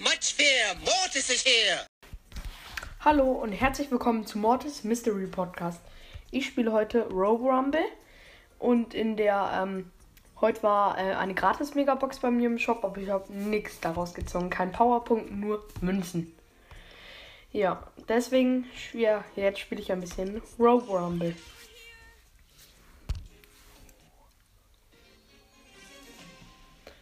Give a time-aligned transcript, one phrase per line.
[0.00, 0.76] much fear.
[0.84, 1.80] Mortis is here.
[3.00, 5.80] Hallo und herzlich willkommen zu Mortis Mystery Podcast.
[6.30, 7.84] Ich spiele heute Robo Rumble
[8.60, 9.90] und in der ähm,
[10.40, 14.14] heute war äh, eine gratis Megabox bei mir im Shop, aber ich habe nichts daraus
[14.14, 16.32] gezogen, kein Powerpunkt, nur Münzen.
[17.50, 21.34] Ja, deswegen ja, jetzt spiele ich ein bisschen Robo Rumble.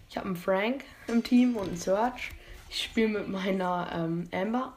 [0.08, 2.30] Ich habe einen Frank im Team und einen Search.
[2.68, 4.72] Ich spiele mit meiner ähm, Amber.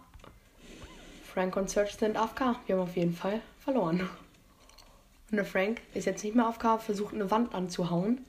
[1.23, 2.55] Frank und Search sind AFK.
[2.66, 4.09] Wir haben auf jeden Fall verloren.
[5.31, 8.25] Und der Frank ist jetzt nicht mehr AFK, versucht eine Wand anzuhauen.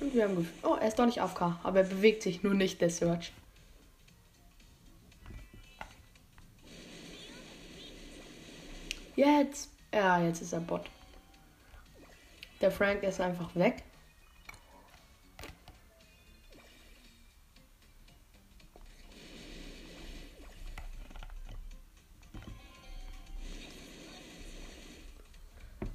[0.00, 0.64] Und wir haben gefühlt.
[0.64, 3.32] Oh, er ist doch nicht AFK, aber er bewegt sich nur nicht, der Search.
[9.14, 9.70] Jetzt.
[9.94, 10.90] Ja, jetzt ist er Bot.
[12.60, 13.82] Der Frank ist einfach weg.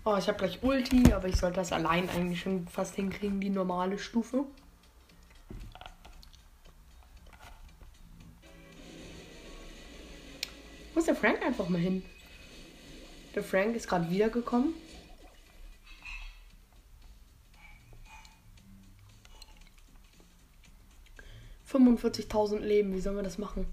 [0.09, 3.49] Oh, ich habe gleich Ulti, aber ich sollte das allein eigentlich schon fast hinkriegen, die
[3.49, 4.45] normale Stufe.
[10.93, 12.05] Wo ist der Frank einfach mal hin?
[13.35, 14.75] Der Frank ist gerade wiedergekommen.
[21.65, 23.67] Fünfundvierzigtausend Leben, wie sollen wir das machen?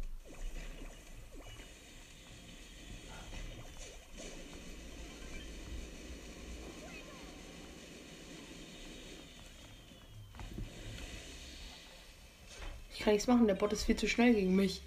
[13.05, 14.83] Kann nichts machen, der Bot ist viel zu schnell gegen mich.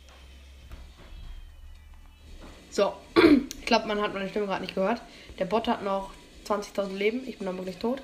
[2.71, 2.93] So,
[3.59, 5.01] ich glaube, man hat meine Stimme gerade nicht gehört.
[5.37, 6.11] Der Bot hat noch
[6.47, 7.27] 20.000 Leben.
[7.27, 8.01] Ich bin dann wirklich tot.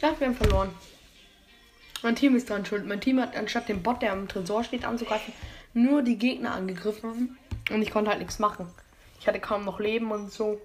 [0.00, 0.70] Ja, wir haben verloren.
[2.02, 2.86] Mein Team ist dran schuld.
[2.86, 5.32] Mein Team hat anstatt dem Bot, der am Tresor steht, anzugreifen,
[5.72, 7.38] nur die Gegner angegriffen.
[7.70, 8.66] Und ich konnte halt nichts machen.
[9.22, 10.60] Ich hatte kaum noch Leben und so.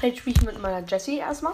[0.00, 1.52] Jetzt spiele ich mit meiner Jessie erstmal.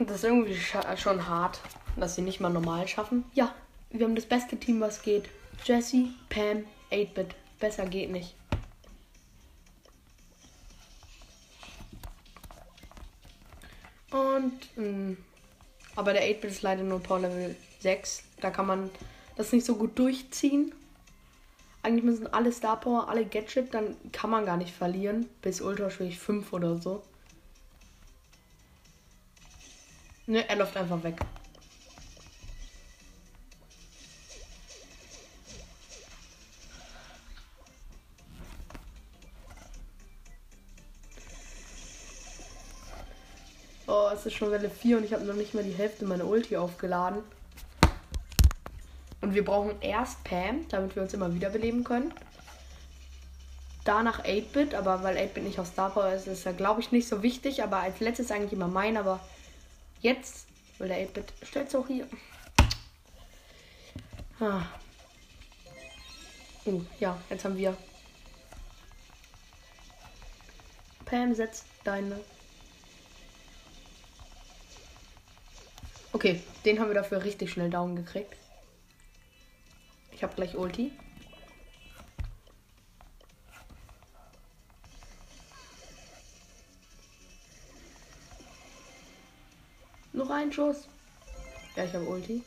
[0.00, 1.60] Das ist irgendwie schon hart,
[1.94, 3.24] dass sie nicht mal normal schaffen.
[3.34, 3.54] Ja,
[3.90, 5.28] wir haben das beste Team, was geht.
[5.64, 7.36] Jessie, Pam, 8-Bit.
[7.60, 8.34] Besser geht nicht.
[14.10, 15.16] Und, mh, mm,
[15.94, 18.24] aber der 8-Bit ist leider nur Power Level 6.
[18.40, 18.90] Da kann man
[19.36, 20.74] das nicht so gut durchziehen.
[21.86, 25.28] Eigentlich müssen alle Star Power, alle Gadget, dann kann man gar nicht verlieren.
[25.40, 27.00] Bis Ultra schwierig 5 oder so.
[30.26, 31.14] Ne, er läuft einfach weg.
[43.86, 46.26] Oh, es ist schon Welle 4 und ich habe noch nicht mal die Hälfte meiner
[46.26, 47.22] Ulti aufgeladen.
[49.26, 52.14] Und wir brauchen erst Pam, damit wir uns immer wiederbeleben können.
[53.82, 57.08] Danach 8-Bit, aber weil 8-Bit nicht auf Star Power ist, ist er glaube ich nicht
[57.08, 57.64] so wichtig.
[57.64, 59.18] Aber als letztes eigentlich immer mein, aber
[60.00, 60.46] jetzt,
[60.78, 62.06] weil der 8-Bit stellt auch hier.
[64.38, 64.62] Ah.
[66.64, 67.76] Oh, ja, jetzt haben wir.
[71.04, 72.20] Pam setzt deine.
[76.12, 78.45] Okay, den haben wir dafür richtig schnell down gekriegt.
[80.16, 80.92] Ich habe gleich Ulti.
[90.14, 90.88] Noch ein Schuss.
[91.76, 92.42] Ja, ich habe Ulti.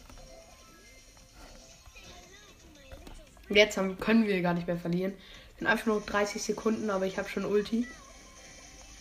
[3.50, 5.14] Jetzt haben, können wir gar nicht mehr verlieren.
[5.60, 7.86] In einfach nur 30 Sekunden, aber ich habe schon Ulti.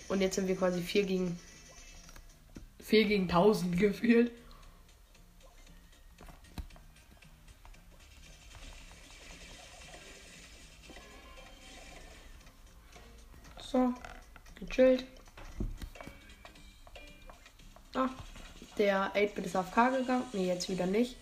[0.09, 1.41] Und jetzt sind wir quasi 4 gegen
[2.81, 4.31] 4 gegen 1000 gefühlt.
[13.71, 13.93] So,
[14.55, 15.05] gechillt.
[17.95, 18.09] Ah,
[18.79, 20.25] der 8-Bit ist auf K gegangen.
[20.33, 21.17] Ne, jetzt wieder nicht.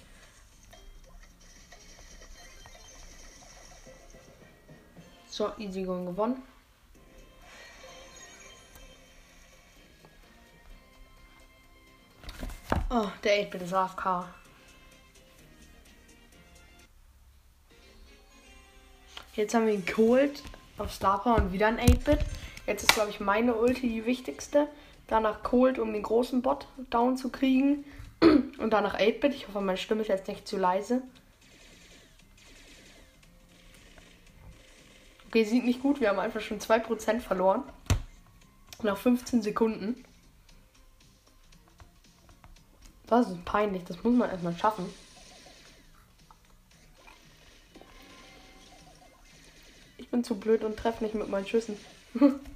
[5.29, 6.41] So, Easy Going gewonnen.
[12.91, 14.29] Oh, der 8-Bit ist AFK.
[19.35, 20.45] Jetzt haben wir ihn geholt
[20.79, 22.21] auf Star Power und wieder ein 8-Bit.
[22.67, 24.69] Jetzt ist, glaube ich, meine Ulti die wichtigste.
[25.07, 27.85] Danach Cold, um den großen Bot down zu kriegen.
[28.21, 29.35] Und danach 8-Bit.
[29.35, 31.03] Ich hoffe, meine Stimme ist jetzt nicht zu leise.
[35.29, 36.01] Okay, sieht nicht gut.
[36.01, 37.63] Wir haben einfach schon 2% verloren.
[38.83, 40.05] Nach 15 Sekunden.
[43.07, 43.85] Das ist peinlich.
[43.85, 44.93] Das muss man erstmal schaffen.
[49.99, 51.77] Ich bin zu blöd und treffe nicht mit meinen Schüssen.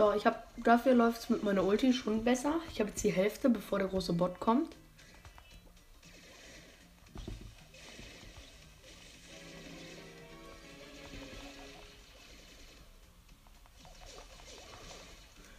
[0.00, 2.54] so, ich habe dafür läuft es mit meiner Ulti schon besser.
[2.72, 4.74] Ich habe jetzt die Hälfte, bevor der große Bot kommt.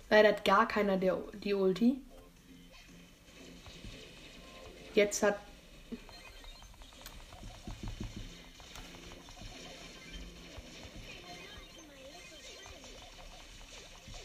[0.10, 2.02] Leider hat gar keiner der, die Ulti.
[4.96, 5.38] Jetzt hat.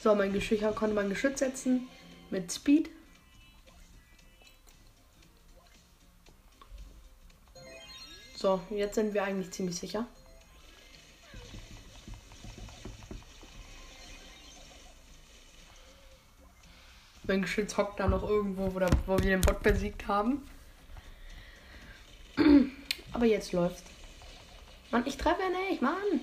[0.06, 1.88] So, mein Geschütz konnte man Geschütz setzen
[2.30, 2.90] mit Speed.
[8.36, 10.06] So, jetzt sind wir eigentlich ziemlich sicher.
[17.24, 20.48] Mein Geschütz hockt da noch irgendwo, wo, da, wo wir den Bot besiegt haben.
[23.12, 23.82] Aber jetzt läuft's.
[24.92, 26.20] Mann, ich treffe nicht, Mann.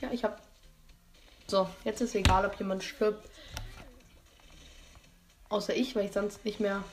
[0.00, 0.40] Ja, ich hab.
[1.46, 3.28] So, jetzt ist egal, ob jemand stirbt.
[5.48, 6.84] Außer ich, weil ich sonst nicht mehr.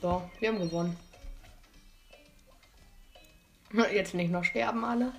[0.00, 0.96] So, wir haben gewonnen.
[3.92, 5.12] Jetzt nicht noch sterben alle.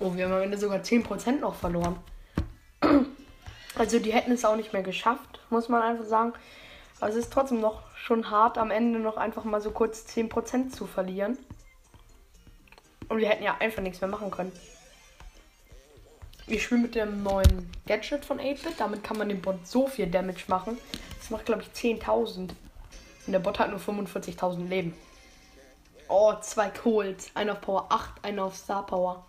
[0.00, 1.96] Oh, wir haben am Ende sogar 10% noch verloren.
[3.74, 6.34] Also die hätten es auch nicht mehr geschafft, muss man einfach sagen.
[7.02, 10.70] Aber es ist trotzdem noch schon hart, am Ende noch einfach mal so kurz 10%
[10.70, 11.36] zu verlieren.
[13.08, 14.52] Und wir hätten ja einfach nichts mehr machen können.
[16.46, 18.78] Ich spiele mit dem neuen Gadget von 8-Bit.
[18.78, 20.78] Damit kann man dem Bot so viel Damage machen.
[21.18, 22.38] Das macht, glaube ich, 10.000.
[22.38, 22.52] Und
[23.26, 24.94] der Bot hat nur 45.000 Leben.
[26.06, 27.32] Oh, zwei Colts.
[27.34, 29.26] Einer auf Power 8, einer auf Star Power.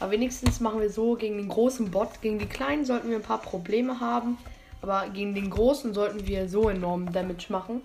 [0.00, 2.22] Aber wenigstens machen wir so gegen den großen Bot.
[2.22, 4.38] Gegen die kleinen sollten wir ein paar Probleme haben.
[4.80, 7.82] Aber gegen den großen sollten wir so enorm Damage machen.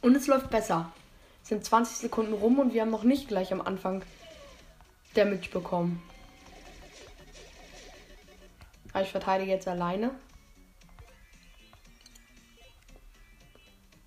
[0.00, 0.90] Und es läuft besser.
[1.42, 4.02] Es sind 20 Sekunden rum und wir haben noch nicht gleich am Anfang
[5.14, 6.02] Damage bekommen.
[8.94, 10.12] Aber ich verteidige jetzt alleine.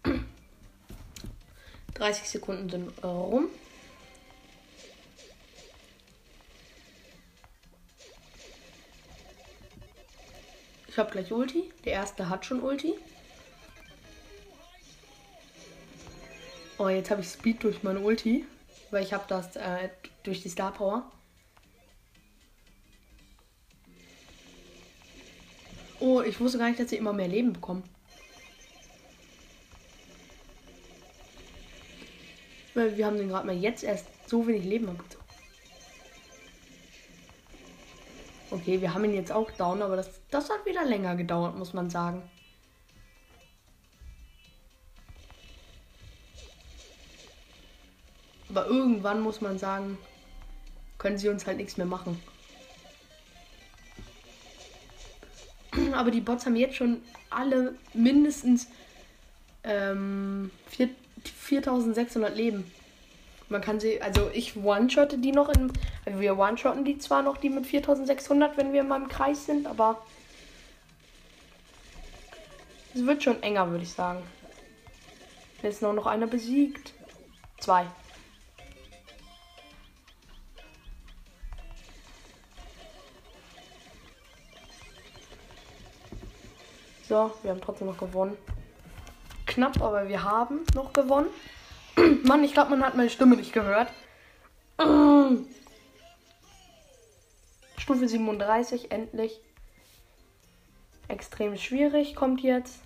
[1.94, 3.50] Dreißig Sekunden sind äh, rum.
[10.92, 11.72] Ich habe gleich Ulti.
[11.86, 12.94] Der erste hat schon Ulti.
[16.78, 18.46] Oh, jetzt habe ich Speed durch meine Ulti.
[18.90, 19.88] Weil ich habe das äh,
[20.24, 21.10] durch die Star Power.
[26.02, 27.84] Oh, ich wusste gar nicht, dass sie immer mehr Leben bekommen.
[32.74, 35.21] Weil wir haben den gerade mal jetzt erst so wenig Leben abgezogen.
[38.52, 41.74] Okay, wir haben ihn jetzt auch down, aber das, das hat wieder länger gedauert, muss
[41.74, 42.22] man sagen.
[48.50, 49.98] Aber irgendwann muss man sagen,
[50.98, 52.22] können sie uns halt nichts mehr machen.
[55.94, 58.68] Aber die Bots haben jetzt schon alle mindestens
[59.64, 60.52] ähm,
[61.24, 62.70] 4600 Leben.
[63.52, 65.74] Man kann sie, also ich one-shotte die noch in,
[66.06, 69.68] also wir one-shotten die zwar noch, die mit 4600, wenn wir in meinem Kreis sind,
[69.68, 70.02] aber
[72.94, 74.24] es wird schon enger, würde ich sagen.
[75.62, 76.94] Jetzt noch, noch einer besiegt.
[77.60, 77.86] Zwei.
[87.10, 88.38] So, wir haben trotzdem noch gewonnen.
[89.46, 91.28] Knapp, aber wir haben noch gewonnen.
[92.24, 93.92] Mann, ich glaube, man hat meine Stimme nicht gehört.
[97.78, 99.42] Stufe 37, endlich.
[101.08, 102.80] Extrem schwierig kommt jetzt.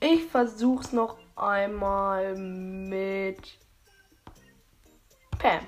[0.00, 3.58] Ich versuch's noch einmal mit
[5.38, 5.66] Pam.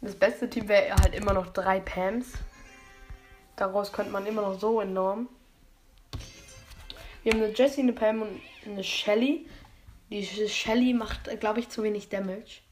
[0.00, 2.32] Das beste Team wäre halt immer noch drei Pams.
[3.56, 5.28] Daraus könnte man immer noch so enorm
[7.28, 9.44] wir haben eine Jessie, eine Pam und eine Shelly.
[10.08, 12.62] Die Shelly macht, glaube ich, zu wenig Damage.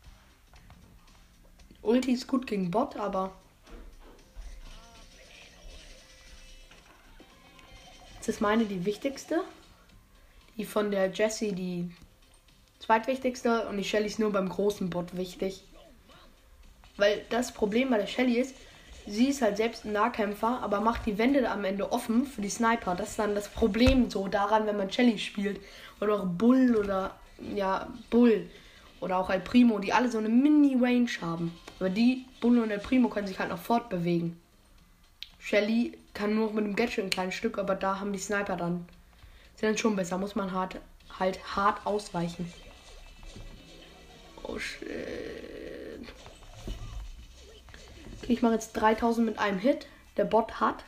[1.83, 3.37] Ulti ist gut gegen Bot, aber.
[8.15, 9.45] Jetzt ist meine die wichtigste.
[10.57, 11.91] Die von der Jessie die
[12.79, 15.65] zweitwichtigste und die Shelly ist nur beim großen Bot wichtig.
[16.97, 18.55] Weil das Problem bei der Shelly ist,
[19.07, 22.51] sie ist halt selbst ein Nahkämpfer, aber macht die Wände am Ende offen für die
[22.51, 22.95] Sniper.
[22.95, 25.61] Das ist dann das Problem so daran, wenn man Shelly spielt.
[26.01, 27.15] Oder auch Bull oder
[27.55, 28.49] ja, Bull.
[29.01, 31.57] Oder auch El Primo, die alle so eine Mini-Range haben.
[31.79, 34.41] Aber die, Bull und El Primo, können sich halt noch fortbewegen.
[35.39, 38.87] Shelly kann nur mit dem Gadget ein kleines Stück, aber da haben die Sniper dann.
[39.57, 40.77] Sind dann schon besser, muss man hart,
[41.19, 42.53] halt hart ausweichen.
[44.43, 45.56] Oh shit.
[48.27, 49.87] Okay, ich mache jetzt 3000 mit einem Hit.
[50.17, 50.83] Der Bot hat.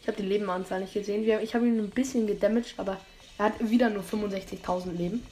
[0.00, 1.28] Ich habe die Lebenanzahl nicht gesehen.
[1.42, 3.00] Ich habe ihn ein bisschen gedamaged, aber
[3.38, 5.26] er hat wieder nur 65.000 Leben.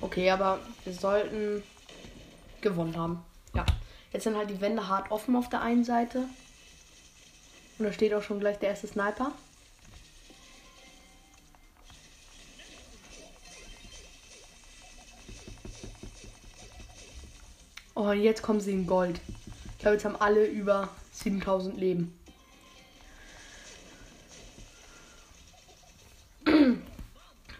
[0.00, 1.62] Okay, aber wir sollten
[2.60, 3.24] gewonnen haben.
[3.54, 3.64] Ja.
[4.12, 6.24] Jetzt sind halt die Wände hart offen auf der einen Seite.
[7.78, 9.30] Und da steht auch schon gleich der erste Sniper.
[18.02, 19.20] Oh, jetzt kommen sie in Gold.
[19.72, 22.18] Ich glaube, jetzt haben alle über 7000 Leben.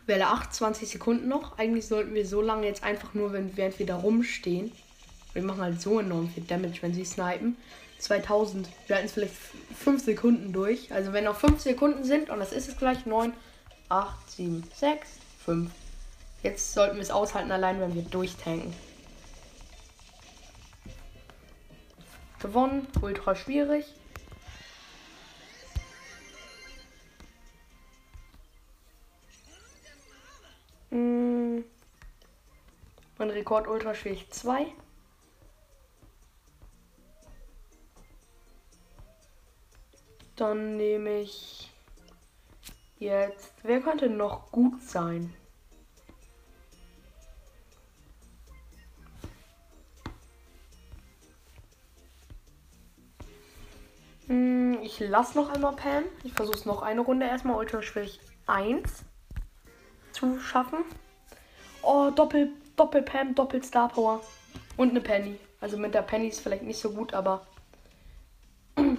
[0.06, 1.58] Welle 8, 20 Sekunden noch.
[1.58, 4.72] Eigentlich sollten wir so lange jetzt einfach nur, wenn, während wir da rumstehen.
[5.34, 7.58] Wir machen halt so enorm viel Damage, wenn sie snipen.
[7.98, 8.66] 2000.
[8.86, 9.34] Wir halten es vielleicht
[9.78, 10.90] 5 Sekunden durch.
[10.90, 13.34] Also wenn noch 5 Sekunden sind, und das ist es gleich, 9,
[13.90, 15.06] 8, 7, 6,
[15.44, 15.70] 5.
[16.42, 18.72] Jetzt sollten wir es aushalten, allein wenn wir durchtanken.
[22.40, 23.84] Gewonnen, ultra schwierig.
[30.88, 31.64] Hm.
[33.18, 34.66] Mein Rekord ultra schwierig 2.
[40.36, 41.70] Dann nehme ich
[42.98, 43.52] jetzt.
[43.62, 45.34] Wer könnte noch gut sein?
[55.00, 56.04] Ich lasse noch einmal Pam.
[56.24, 59.04] Ich versuche es noch eine Runde erstmal ultra schwierig 1
[60.12, 60.78] zu schaffen.
[61.82, 64.20] Oh, Doppel, Doppel Pam, Doppel Star Power.
[64.76, 65.38] Und eine Penny.
[65.60, 67.46] Also mit der Penny ist vielleicht nicht so gut, aber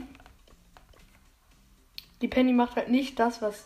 [2.22, 3.66] Die Penny macht halt nicht das, was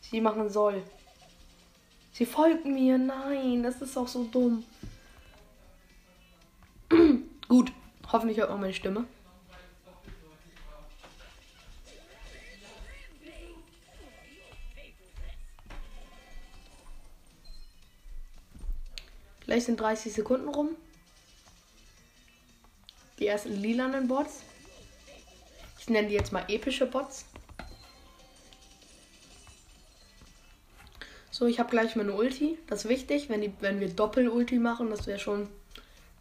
[0.00, 0.82] sie machen soll.
[2.12, 2.98] Sie folgt mir.
[2.98, 4.64] Nein, das ist auch so dumm.
[7.48, 7.72] Gut.
[8.12, 9.04] Hoffentlich hört man meine Stimme.
[19.56, 20.76] Gleich sind 30 Sekunden rum.
[23.18, 24.42] Die ersten lilanen Bots.
[25.78, 27.24] Ich nenne die jetzt mal epische Bots.
[31.30, 32.58] So, ich habe gleich meine Ulti.
[32.66, 35.48] Das ist wichtig, wenn, die, wenn wir Doppel-Ulti machen, das wäre schon.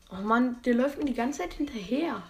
[0.10, 2.24] Oh Mann, der läuft mir die ganze Zeit hinterher.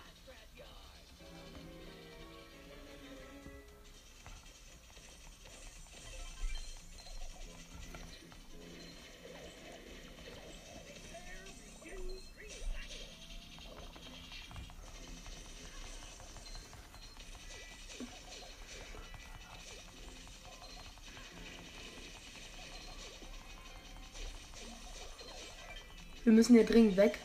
[26.25, 27.19] Wir müssen hier dringend weg.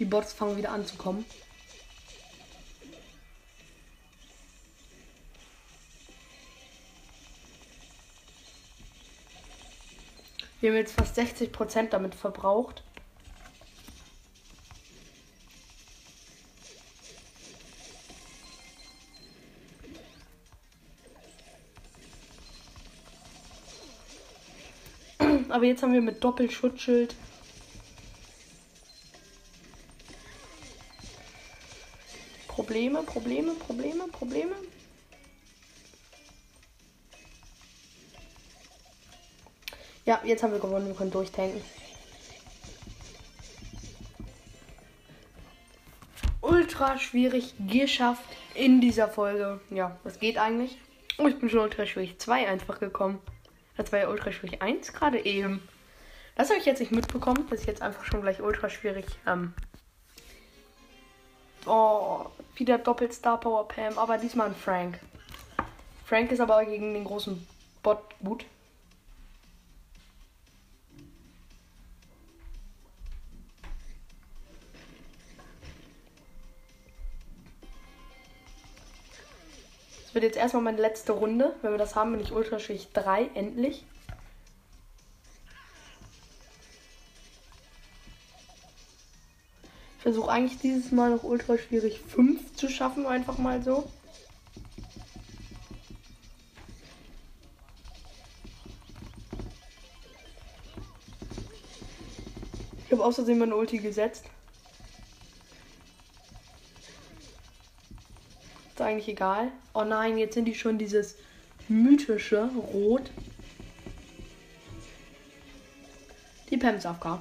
[0.00, 1.24] Die Bots fangen wieder an zu kommen.
[10.60, 12.82] Wir haben jetzt fast 60% damit verbraucht.
[25.54, 27.14] Aber jetzt haben wir mit Doppelschutzschild.
[32.48, 34.56] Probleme, Probleme, Probleme, Probleme.
[40.04, 40.88] Ja, jetzt haben wir gewonnen.
[40.88, 41.62] Wir können durchtanken.
[46.40, 48.24] Ultra schwierig geschafft
[48.56, 49.60] in dieser Folge.
[49.70, 50.78] Ja, das geht eigentlich.
[51.16, 53.20] Oh, ich bin schon ultra schwierig 2 einfach gekommen.
[53.76, 55.66] Das war ja ultra schwierig 1 gerade eben.
[56.36, 59.06] Das habe ich jetzt nicht mitbekommen, dass ich jetzt einfach schon gleich ultra schwierig.
[59.26, 59.54] Ähm
[61.66, 62.26] oh,
[62.56, 64.98] wieder doppelt Star Power Pam, aber diesmal ein Frank.
[66.04, 67.46] Frank ist aber gegen den großen
[67.82, 68.44] Bot gut.
[80.14, 81.56] Das wird jetzt erstmal meine letzte Runde.
[81.60, 83.84] Wenn wir das haben, bin ich Ultraschicht 3, endlich.
[89.96, 93.90] Ich versuche eigentlich dieses Mal noch ultra schwierig 5 zu schaffen, einfach mal so.
[102.86, 104.26] Ich habe außerdem meine Ulti gesetzt.
[108.84, 109.50] Eigentlich egal.
[109.72, 111.16] Oh nein, jetzt sind die schon dieses
[111.68, 113.10] mythische Rot.
[116.50, 117.18] Die Pams AFK.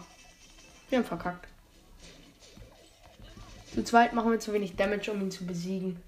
[0.90, 1.48] Wir haben verkackt.
[3.74, 6.00] Zu zweit machen wir zu wenig Damage, um ihn zu besiegen.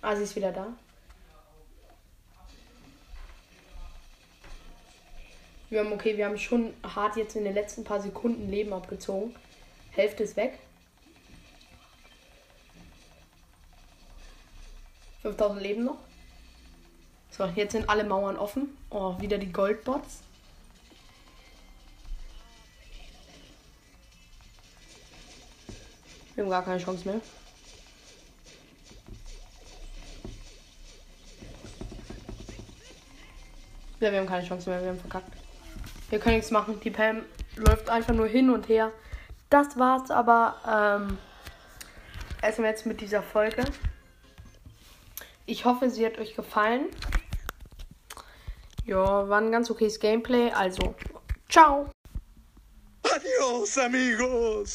[0.00, 0.72] Ah, sie ist wieder da.
[5.70, 9.34] Wir haben, okay, wir haben schon hart jetzt in den letzten paar Sekunden Leben abgezogen.
[9.90, 10.58] Hälfte ist weg.
[15.22, 15.98] 5000 Leben noch.
[17.30, 18.76] So, jetzt sind alle Mauern offen.
[18.90, 20.20] Oh, wieder die Goldbots.
[26.34, 27.20] Wir haben gar keine Chance mehr.
[34.00, 34.82] Ja, wir haben keine Chance mehr.
[34.82, 35.32] Wir haben verkackt.
[36.10, 36.80] Wir können nichts machen.
[36.80, 37.22] Die Pam
[37.56, 38.90] läuft einfach nur hin und her.
[39.48, 41.18] Das war's aber ähm,
[42.42, 43.64] erstmal jetzt mit dieser Folge.
[45.52, 46.86] Ich hoffe, sie hat euch gefallen.
[48.86, 50.50] Ja, war ein ganz okayes Gameplay.
[50.50, 50.94] Also,
[51.50, 51.90] ciao.
[53.02, 54.70] Adios, amigos.